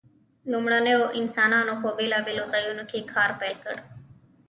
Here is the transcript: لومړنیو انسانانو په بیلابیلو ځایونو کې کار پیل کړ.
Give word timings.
لومړنیو 0.51 1.01
انسانانو 1.19 1.73
په 1.81 1.89
بیلابیلو 1.97 2.43
ځایونو 2.53 2.83
کې 2.89 2.99
کار 3.13 3.29
پیل 3.39 3.55
کړ. 3.63 3.75